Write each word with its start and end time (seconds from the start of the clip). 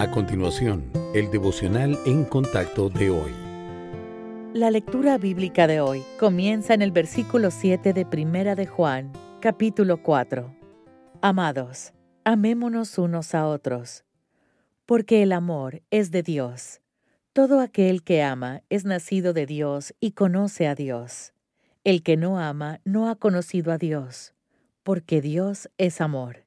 A 0.00 0.10
continuación, 0.10 0.90
el 1.14 1.30
devocional 1.30 1.98
en 2.06 2.24
contacto 2.24 2.88
de 2.88 3.10
hoy. 3.10 3.32
La 4.54 4.70
lectura 4.70 5.18
bíblica 5.18 5.66
de 5.66 5.82
hoy 5.82 6.02
comienza 6.18 6.72
en 6.72 6.80
el 6.80 6.90
versículo 6.90 7.50
7 7.50 7.92
de 7.92 8.06
Primera 8.06 8.54
de 8.54 8.66
Juan, 8.66 9.12
capítulo 9.42 10.02
4. 10.02 10.56
Amados, 11.20 11.92
amémonos 12.24 12.96
unos 12.96 13.34
a 13.34 13.46
otros, 13.46 14.04
porque 14.86 15.22
el 15.22 15.32
amor 15.32 15.82
es 15.90 16.10
de 16.10 16.22
Dios. 16.22 16.80
Todo 17.34 17.60
aquel 17.60 18.02
que 18.02 18.22
ama 18.22 18.62
es 18.70 18.86
nacido 18.86 19.34
de 19.34 19.44
Dios 19.44 19.94
y 20.00 20.12
conoce 20.12 20.66
a 20.66 20.74
Dios. 20.74 21.34
El 21.84 22.02
que 22.02 22.16
no 22.16 22.38
ama 22.38 22.80
no 22.86 23.10
ha 23.10 23.16
conocido 23.16 23.70
a 23.70 23.76
Dios, 23.76 24.32
porque 24.82 25.20
Dios 25.20 25.68
es 25.76 26.00
amor. 26.00 26.46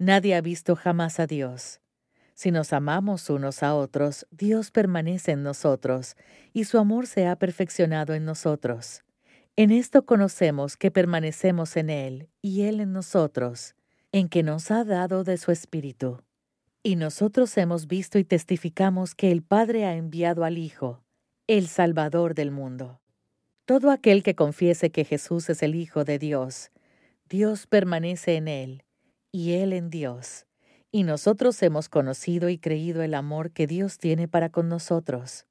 Nadie 0.00 0.34
ha 0.34 0.40
visto 0.40 0.76
jamás 0.76 1.20
a 1.20 1.26
Dios. 1.26 1.82
Si 2.32 2.50
nos 2.50 2.72
amamos 2.72 3.28
unos 3.28 3.62
a 3.62 3.74
otros, 3.74 4.26
Dios 4.30 4.70
permanece 4.70 5.32
en 5.32 5.42
nosotros, 5.42 6.16
y 6.54 6.64
su 6.64 6.78
amor 6.78 7.06
se 7.06 7.26
ha 7.26 7.36
perfeccionado 7.36 8.14
en 8.14 8.24
nosotros. 8.24 9.04
En 9.56 9.70
esto 9.70 10.06
conocemos 10.06 10.78
que 10.78 10.90
permanecemos 10.90 11.76
en 11.76 11.90
Él 11.90 12.30
y 12.40 12.62
Él 12.62 12.80
en 12.80 12.94
nosotros, 12.94 13.74
en 14.10 14.30
que 14.30 14.42
nos 14.42 14.70
ha 14.70 14.84
dado 14.84 15.22
de 15.22 15.36
su 15.36 15.52
Espíritu. 15.52 16.22
Y 16.82 16.96
nosotros 16.96 17.54
hemos 17.58 17.86
visto 17.86 18.18
y 18.18 18.24
testificamos 18.24 19.14
que 19.14 19.30
el 19.30 19.42
Padre 19.42 19.84
ha 19.84 19.96
enviado 19.96 20.44
al 20.44 20.56
Hijo, 20.56 21.04
el 21.46 21.68
Salvador 21.68 22.34
del 22.34 22.52
mundo. 22.52 23.02
Todo 23.66 23.90
aquel 23.90 24.22
que 24.22 24.34
confiese 24.34 24.88
que 24.88 25.04
Jesús 25.04 25.50
es 25.50 25.62
el 25.62 25.74
Hijo 25.74 26.04
de 26.04 26.18
Dios, 26.18 26.70
Dios 27.28 27.66
permanece 27.66 28.36
en 28.36 28.48
Él 28.48 28.84
y 29.32 29.52
Él 29.54 29.72
en 29.72 29.90
Dios. 29.90 30.46
Y 30.92 31.04
nosotros 31.04 31.62
hemos 31.62 31.88
conocido 31.88 32.48
y 32.48 32.58
creído 32.58 33.02
el 33.02 33.14
amor 33.14 33.52
que 33.52 33.66
Dios 33.66 33.98
tiene 33.98 34.26
para 34.26 34.50
con 34.50 34.68
nosotros. 34.68 35.46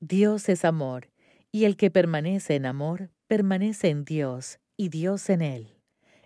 Dios 0.00 0.48
es 0.48 0.64
amor, 0.64 1.10
y 1.50 1.64
el 1.64 1.76
que 1.76 1.90
permanece 1.90 2.54
en 2.54 2.66
amor, 2.66 3.10
permanece 3.26 3.88
en 3.88 4.04
Dios, 4.04 4.60
y 4.76 4.90
Dios 4.90 5.28
en 5.30 5.42
Él. 5.42 5.74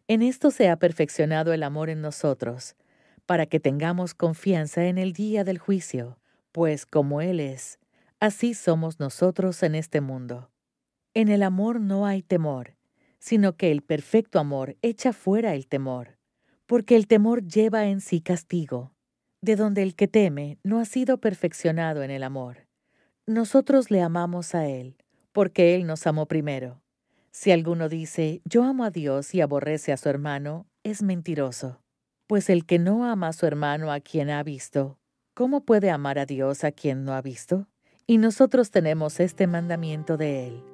En 0.06 0.20
esto 0.20 0.50
se 0.50 0.68
ha 0.68 0.76
perfeccionado 0.76 1.54
el 1.54 1.62
amor 1.62 1.88
en 1.88 2.02
nosotros, 2.02 2.76
para 3.24 3.46
que 3.46 3.60
tengamos 3.60 4.12
confianza 4.12 4.84
en 4.84 4.98
el 4.98 5.14
día 5.14 5.44
del 5.44 5.56
juicio, 5.58 6.18
pues 6.50 6.84
como 6.84 7.22
Él 7.22 7.40
es, 7.40 7.78
así 8.20 8.52
somos 8.52 9.00
nosotros 9.00 9.62
en 9.62 9.74
este 9.74 10.02
mundo. 10.02 10.50
En 11.14 11.28
el 11.28 11.42
amor 11.42 11.80
no 11.80 12.04
hay 12.04 12.22
temor, 12.22 12.76
sino 13.18 13.56
que 13.56 13.70
el 13.70 13.80
perfecto 13.82 14.38
amor 14.38 14.76
echa 14.82 15.14
fuera 15.14 15.54
el 15.54 15.66
temor 15.66 16.18
porque 16.72 16.96
el 16.96 17.06
temor 17.06 17.46
lleva 17.46 17.84
en 17.84 18.00
sí 18.00 18.22
castigo, 18.22 18.94
de 19.42 19.56
donde 19.56 19.82
el 19.82 19.94
que 19.94 20.08
teme 20.08 20.58
no 20.64 20.80
ha 20.80 20.86
sido 20.86 21.18
perfeccionado 21.18 22.02
en 22.02 22.10
el 22.10 22.22
amor. 22.22 22.66
Nosotros 23.26 23.90
le 23.90 24.00
amamos 24.00 24.54
a 24.54 24.66
Él, 24.66 24.96
porque 25.32 25.74
Él 25.74 25.86
nos 25.86 26.06
amó 26.06 26.24
primero. 26.24 26.80
Si 27.30 27.50
alguno 27.50 27.90
dice, 27.90 28.40
yo 28.46 28.64
amo 28.64 28.84
a 28.84 28.90
Dios 28.90 29.34
y 29.34 29.42
aborrece 29.42 29.92
a 29.92 29.98
su 29.98 30.08
hermano, 30.08 30.64
es 30.82 31.02
mentiroso. 31.02 31.82
Pues 32.26 32.48
el 32.48 32.64
que 32.64 32.78
no 32.78 33.04
ama 33.04 33.28
a 33.28 33.32
su 33.34 33.44
hermano 33.44 33.92
a 33.92 34.00
quien 34.00 34.30
ha 34.30 34.42
visto, 34.42 34.98
¿cómo 35.34 35.66
puede 35.66 35.90
amar 35.90 36.18
a 36.18 36.24
Dios 36.24 36.64
a 36.64 36.72
quien 36.72 37.04
no 37.04 37.12
ha 37.12 37.20
visto? 37.20 37.68
Y 38.06 38.16
nosotros 38.16 38.70
tenemos 38.70 39.20
este 39.20 39.46
mandamiento 39.46 40.16
de 40.16 40.46
Él. 40.46 40.64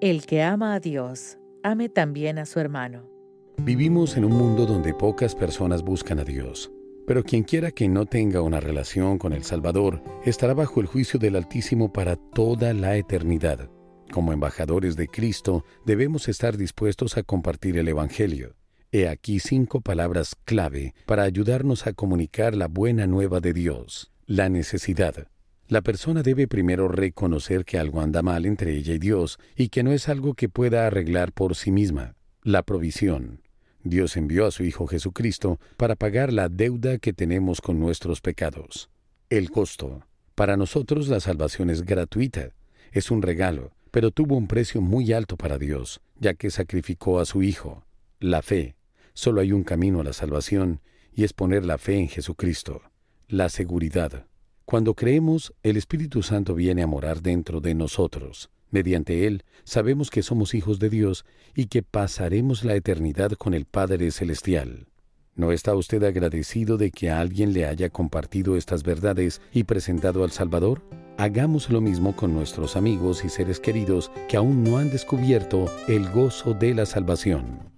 El 0.00 0.24
que 0.24 0.40
ama 0.40 0.74
a 0.74 0.78
Dios, 0.78 1.36
ame 1.64 1.88
también 1.88 2.38
a 2.38 2.46
su 2.46 2.60
hermano. 2.60 3.17
Vivimos 3.60 4.16
en 4.16 4.24
un 4.24 4.32
mundo 4.32 4.66
donde 4.66 4.94
pocas 4.94 5.34
personas 5.34 5.82
buscan 5.82 6.20
a 6.20 6.24
Dios, 6.24 6.70
pero 7.06 7.24
quien 7.24 7.42
quiera 7.42 7.70
que 7.72 7.88
no 7.88 8.06
tenga 8.06 8.40
una 8.40 8.60
relación 8.60 9.18
con 9.18 9.32
el 9.32 9.42
Salvador 9.42 10.02
estará 10.24 10.54
bajo 10.54 10.80
el 10.80 10.86
juicio 10.86 11.18
del 11.18 11.36
Altísimo 11.36 11.92
para 11.92 12.16
toda 12.16 12.72
la 12.72 12.96
eternidad. 12.96 13.68
Como 14.12 14.32
embajadores 14.32 14.96
de 14.96 15.08
Cristo 15.08 15.64
debemos 15.84 16.28
estar 16.28 16.56
dispuestos 16.56 17.16
a 17.18 17.24
compartir 17.24 17.76
el 17.78 17.88
Evangelio. 17.88 18.54
He 18.90 19.08
aquí 19.08 19.38
cinco 19.38 19.80
palabras 19.80 20.34
clave 20.44 20.94
para 21.04 21.24
ayudarnos 21.24 21.86
a 21.86 21.92
comunicar 21.92 22.54
la 22.54 22.68
buena 22.68 23.06
nueva 23.06 23.40
de 23.40 23.52
Dios. 23.52 24.12
La 24.24 24.48
necesidad. 24.48 25.28
La 25.66 25.82
persona 25.82 26.22
debe 26.22 26.48
primero 26.48 26.88
reconocer 26.88 27.66
que 27.66 27.78
algo 27.78 28.00
anda 28.00 28.22
mal 28.22 28.46
entre 28.46 28.74
ella 28.74 28.94
y 28.94 28.98
Dios 28.98 29.38
y 29.56 29.68
que 29.68 29.82
no 29.82 29.92
es 29.92 30.08
algo 30.08 30.32
que 30.32 30.48
pueda 30.48 30.86
arreglar 30.86 31.32
por 31.32 31.54
sí 31.54 31.70
misma. 31.70 32.14
La 32.42 32.62
provisión. 32.62 33.42
Dios 33.84 34.16
envió 34.16 34.46
a 34.46 34.50
su 34.50 34.64
Hijo 34.64 34.86
Jesucristo 34.86 35.58
para 35.76 35.96
pagar 35.96 36.32
la 36.32 36.48
deuda 36.48 36.98
que 36.98 37.12
tenemos 37.12 37.60
con 37.60 37.78
nuestros 37.78 38.20
pecados. 38.20 38.90
El 39.30 39.50
costo. 39.50 40.02
Para 40.34 40.56
nosotros 40.56 41.08
la 41.08 41.20
salvación 41.20 41.70
es 41.70 41.84
gratuita, 41.84 42.50
es 42.92 43.10
un 43.10 43.22
regalo, 43.22 43.72
pero 43.90 44.10
tuvo 44.10 44.36
un 44.36 44.46
precio 44.46 44.80
muy 44.80 45.12
alto 45.12 45.36
para 45.36 45.58
Dios, 45.58 46.00
ya 46.18 46.34
que 46.34 46.50
sacrificó 46.50 47.20
a 47.20 47.24
su 47.24 47.42
Hijo. 47.42 47.84
La 48.20 48.42
fe. 48.42 48.76
Solo 49.14 49.40
hay 49.40 49.52
un 49.52 49.64
camino 49.64 50.00
a 50.00 50.04
la 50.04 50.12
salvación, 50.12 50.80
y 51.12 51.24
es 51.24 51.32
poner 51.32 51.64
la 51.64 51.78
fe 51.78 51.96
en 51.98 52.08
Jesucristo. 52.08 52.82
La 53.26 53.48
seguridad. 53.48 54.26
Cuando 54.64 54.94
creemos, 54.94 55.52
el 55.62 55.76
Espíritu 55.76 56.22
Santo 56.22 56.54
viene 56.54 56.82
a 56.82 56.86
morar 56.86 57.22
dentro 57.22 57.60
de 57.60 57.74
nosotros. 57.74 58.50
Mediante 58.70 59.26
Él 59.26 59.44
sabemos 59.64 60.10
que 60.10 60.22
somos 60.22 60.54
hijos 60.54 60.78
de 60.78 60.90
Dios 60.90 61.24
y 61.54 61.66
que 61.66 61.82
pasaremos 61.82 62.64
la 62.64 62.74
eternidad 62.74 63.32
con 63.32 63.54
el 63.54 63.64
Padre 63.64 64.10
Celestial. 64.10 64.86
¿No 65.34 65.52
está 65.52 65.76
usted 65.76 66.02
agradecido 66.02 66.76
de 66.78 66.90
que 66.90 67.10
alguien 67.10 67.52
le 67.52 67.64
haya 67.64 67.90
compartido 67.90 68.56
estas 68.56 68.82
verdades 68.82 69.40
y 69.52 69.64
presentado 69.64 70.24
al 70.24 70.32
Salvador? 70.32 70.82
Hagamos 71.16 71.70
lo 71.70 71.80
mismo 71.80 72.16
con 72.16 72.34
nuestros 72.34 72.76
amigos 72.76 73.24
y 73.24 73.28
seres 73.28 73.60
queridos 73.60 74.10
que 74.28 74.36
aún 74.36 74.64
no 74.64 74.78
han 74.78 74.90
descubierto 74.90 75.66
el 75.86 76.10
gozo 76.10 76.54
de 76.54 76.74
la 76.74 76.86
salvación. 76.86 77.77